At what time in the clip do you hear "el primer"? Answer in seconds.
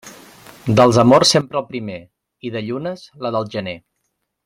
1.61-1.99